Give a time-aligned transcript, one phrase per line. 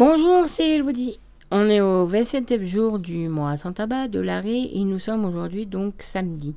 [0.00, 1.20] Bonjour, c'est Elodie.
[1.50, 5.66] On est au 27e jour du mois sans tabac de l'arrêt et nous sommes aujourd'hui
[5.66, 6.54] donc samedi.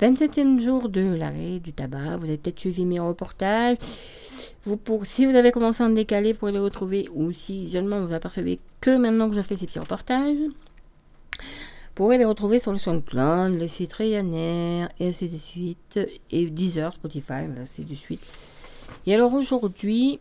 [0.00, 2.16] 27e jour de l'arrêt du tabac.
[2.16, 3.76] Vous avez peut-être suivi mes reportages.
[4.64, 8.14] Vous si vous avez commencé à en décaler, pour les retrouver ou si seulement vous
[8.14, 12.78] apercevez que maintenant que je fais ces petits reportages, vous pourrez les retrouver sur le
[12.78, 16.00] SoundCloud, le site Ryanair et ainsi de suite,
[16.30, 18.32] et Deezer, Spotify, ainsi de suite.
[19.04, 20.20] Et alors aujourd'hui,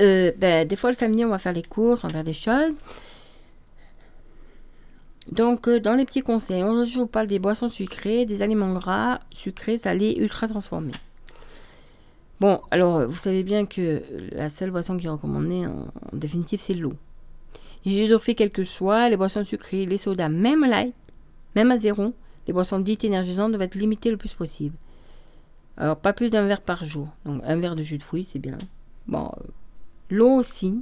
[0.00, 2.32] euh, ben, des fois le samedi on va faire les courses, on va faire des
[2.32, 2.74] choses.
[5.30, 8.72] Donc euh, dans les petits conseils, aujourd'hui je vous parle des boissons sucrées, des aliments
[8.72, 10.92] gras, sucrés, salés, ultra transformés.
[12.40, 16.74] Bon, alors vous savez bien que la seule boisson qui est recommandée en, définitive c'est
[16.74, 16.94] l'eau.
[17.84, 20.94] J'ai toujours fait quelque choix, les boissons sucrées, les sodas, même light,
[21.54, 22.14] même à zéro,
[22.46, 24.74] les boissons dites énergisantes doivent être limitées le plus possible.
[25.76, 27.08] Alors pas plus d'un verre par jour.
[27.24, 28.58] Donc un verre de jus de fruits c'est bien.
[29.06, 29.42] Bon, euh,
[30.12, 30.74] L'eau aussi.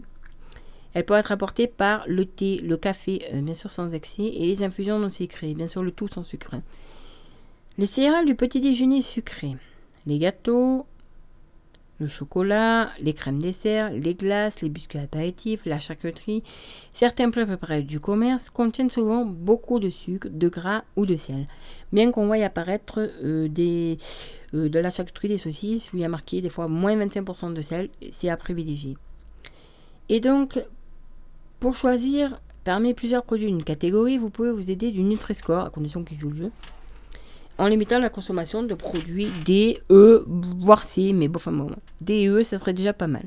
[0.92, 4.44] Elle peut être apportée par le thé, le café, euh, bien sûr sans excès, et
[4.44, 6.56] les infusions non sucrées, bien sûr le tout sans sucre.
[7.78, 9.56] Les céréales du petit déjeuner sucré,
[10.04, 10.84] les gâteaux,
[12.00, 16.42] le chocolat, les crèmes dessert, les glaces, les biscuits apéritifs, la charcuterie,
[16.92, 21.46] certains plats préparés du commerce contiennent souvent beaucoup de sucre, de gras ou de sel.
[21.92, 23.96] Bien qu'on voie apparaître euh, des,
[24.54, 27.52] euh, de la charcuterie des saucisses où il y a marqué des fois moins 25%
[27.52, 28.96] de sel, c'est à privilégier.
[30.10, 30.60] Et donc,
[31.60, 36.02] pour choisir parmi plusieurs produits d'une catégorie, vous pouvez vous aider du Nutri-Score, à condition
[36.02, 36.50] qu'il joue le jeu,
[37.58, 40.26] en limitant la consommation de produits D, E,
[40.58, 43.22] voire C, mais bon, enfin bon, D E, ça serait déjà pas mal.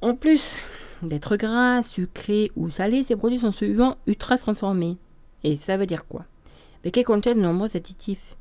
[0.00, 0.56] En plus
[1.02, 4.96] d'être gras, sucrés ou salés, ces produits sont souvent ultra transformés.
[5.44, 6.24] Et ça veut dire quoi?
[6.84, 8.36] Mais contiennent de nombreux additifs?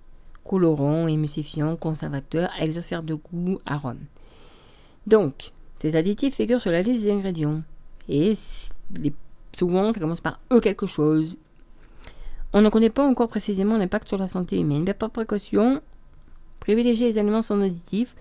[0.45, 4.05] Colorants, émulsifiants, conservateurs, exercères de goût, arômes.
[5.05, 7.63] Donc, ces additifs figurent sur la liste des ingrédients.
[8.07, 8.37] Et
[9.51, 11.37] souvent, ça commence par E quelque chose.
[12.53, 15.81] On ne connaît pas encore précisément l'impact sur la santé humaine, mais par précaution,
[16.59, 18.15] privilégiez les aliments sans additifs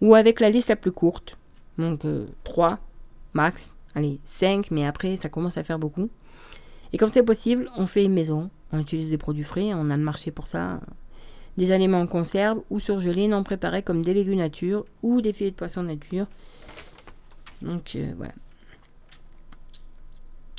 [0.00, 1.36] ou avec la liste la plus courte.
[1.76, 2.06] Donc
[2.44, 2.76] 3 euh,
[3.34, 6.08] max, allez 5, mais après ça commence à faire beaucoup.
[6.94, 10.02] Et comme c'est possible, on fait maison, on utilise des produits frais, on a le
[10.02, 10.80] marché pour ça.
[11.58, 15.50] Des aliments en conserve ou surgelés non préparés comme des légumes nature ou des filets
[15.50, 16.26] de poisson nature
[17.62, 18.32] donc euh, voilà.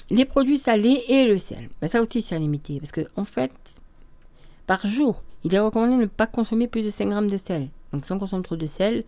[0.09, 1.69] Les produits salés et le sel.
[1.81, 2.79] Ben, ça aussi, c'est limité.
[2.79, 3.51] Parce qu'en en fait,
[4.67, 7.69] par jour, il est recommandé de ne pas consommer plus de 5 grammes de sel.
[7.91, 9.03] Donc, si on trop de sel,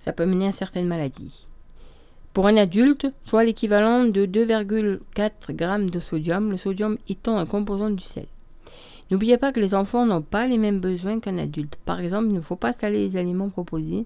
[0.00, 1.46] ça peut mener à certaines maladies.
[2.32, 7.90] Pour un adulte, soit l'équivalent de 2,4 g de sodium, le sodium étant un composant
[7.90, 8.26] du sel.
[9.10, 11.76] N'oubliez pas que les enfants n'ont pas les mêmes besoins qu'un adulte.
[11.84, 14.04] Par exemple, il ne faut pas saler les aliments proposés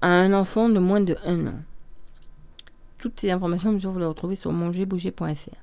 [0.00, 1.54] à un enfant de moins de 1 an.
[3.04, 5.56] Toutes ces informations, vous les retrouver sur mangerbouger.fr.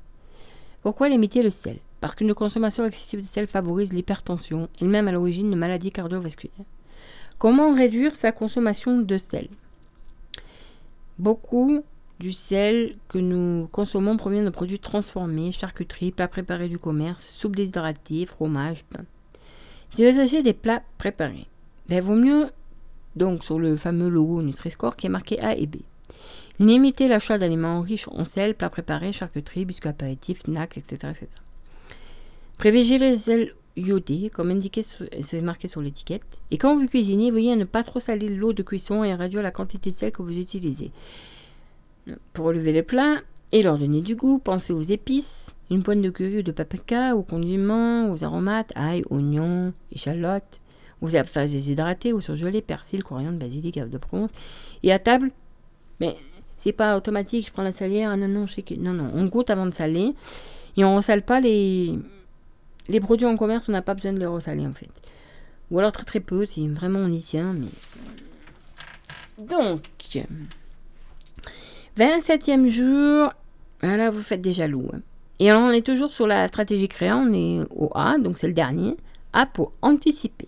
[0.84, 5.50] Pourquoi limiter le sel Parce qu'une consommation excessive de sel favorise l'hypertension, elle-même à l'origine
[5.50, 6.68] de maladies cardiovasculaires.
[7.40, 9.47] Comment réduire sa consommation de sel?
[11.18, 11.84] Beaucoup
[12.19, 17.56] du sel que nous consommons provient de produits transformés, charcuterie, plats préparés du commerce, soupe
[17.56, 19.03] déshydratée, fromage, pain.
[19.90, 21.47] Si vous achetez des plats préparés,
[21.90, 22.52] ben, vaut mieux
[23.16, 25.78] donc sur le fameux logo Nutri-Score qui est marqué A et B.
[26.59, 31.11] Limitez l'achat d'aliments riches en sel, plats préparés, charcuterie, biscuits apéritifs, snacks, etc.
[31.11, 31.27] etc.
[32.63, 34.85] Les sels iodés, comme indiqué,
[35.41, 36.23] marqué sur l'étiquette.
[36.51, 39.51] Et quand vous cuisinez, veuillez ne pas trop saler l'eau de cuisson et réduire la
[39.51, 40.91] quantité de sel que vous utilisez.
[42.33, 46.09] Pour relever les plats et leur donner du goût, pensez aux épices, une pointe de
[46.09, 50.61] curry ou de paprika, aux condiments, aux aromates, ail, oignons, échalotes,
[51.01, 54.29] aux herbes déshydratées ou surgelées, persil, coriandre, basilic, de Provence.
[54.83, 55.31] Et à table,
[56.01, 56.17] mais
[56.57, 58.73] c'est pas automatique, je prends la salière, ah non, non, je sais que.
[58.73, 60.13] Non, non, on goûte avant de saler.
[60.75, 61.97] Et on ressale pas les.
[62.89, 64.90] Les produits en commerce, on n'a pas besoin de les ressaler en fait.
[65.69, 67.56] Ou alors très très peu, c'est vraiment on y tient.
[69.38, 69.84] Donc.
[71.97, 73.31] 27e jour.
[73.81, 74.90] Voilà, vous faites déjà loup.
[74.93, 75.02] Hein.
[75.40, 78.53] Et on est toujours sur la stratégie créa, on est au A, donc c'est le
[78.53, 78.97] dernier.
[79.34, 80.47] A pour anticiper.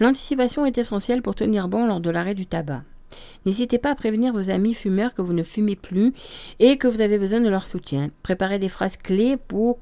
[0.00, 2.82] L'anticipation est essentielle pour tenir bon lors de l'arrêt du tabac.
[3.46, 6.12] N'hésitez pas à prévenir vos amis fumeurs que vous ne fumez plus
[6.58, 8.10] et que vous avez besoin de leur soutien.
[8.22, 9.80] Préparez des phrases clés pour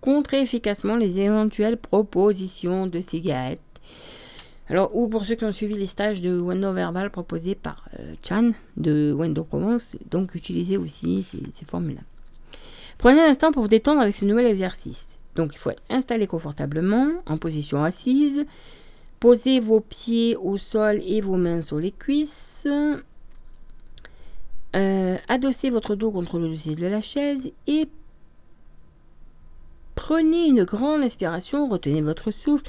[0.00, 3.60] contrer efficacement les éventuelles propositions de cigarettes.
[4.68, 8.14] Alors, ou pour ceux qui ont suivi les stages de Wendo Verbal proposés par euh,
[8.26, 12.02] Chan de Wendo Provence, donc utilisez aussi ces, ces formules-là.
[12.98, 15.06] Prenez un instant pour vous détendre avec ce nouvel exercice.
[15.34, 18.44] Donc, il faut être installé confortablement, en position assise,
[19.22, 22.66] Posez vos pieds au sol et vos mains sur les cuisses.
[24.74, 27.88] Euh, adossez votre dos contre le dossier de la chaise et
[29.94, 32.64] prenez une grande inspiration, retenez votre souffle,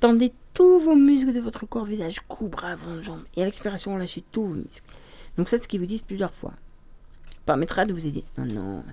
[0.00, 3.22] tendez tous vos muscles de votre corps, visage, cou, bras, avant, jambes.
[3.36, 4.92] Et à l'expiration, lâchez tous vos muscles.
[5.38, 6.54] Donc ça, c'est ce qu'ils vous disent plusieurs fois.
[7.46, 8.24] Permettra de vous aider.
[8.38, 8.84] Non, non.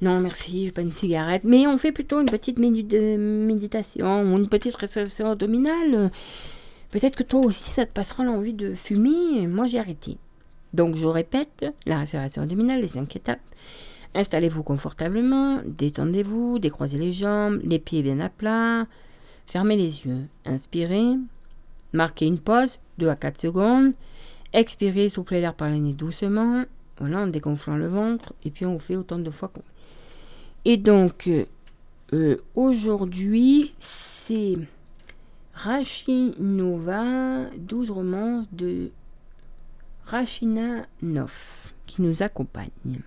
[0.00, 1.42] Non, merci, je veux pas une cigarette.
[1.44, 6.10] Mais on fait plutôt une petite minute de méditation ou une petite respiration abdominale.
[6.90, 9.46] Peut-être que toi aussi, ça te passera l'envie de fumer.
[9.46, 10.16] Moi, j'ai arrêté.
[10.72, 13.40] Donc, je répète, la respiration abdominale, les cinq étapes.
[14.14, 18.86] Installez-vous confortablement, détendez-vous, décroisez les jambes, les pieds bien à plat,
[19.46, 20.24] fermez les yeux.
[20.46, 21.16] Inspirez,
[21.92, 23.92] marquez une pause, 2 à 4 secondes.
[24.54, 26.64] Expirez, soufflez l'air par le nez doucement,
[26.98, 29.62] voilà, en dégonflant le ventre, et puis on fait autant de fois qu'on
[30.64, 31.30] Et donc,
[32.12, 34.56] euh, aujourd'hui, c'est
[35.54, 38.90] Rachinova, 12 romances de
[40.06, 43.02] Rachina Noff qui nous accompagne.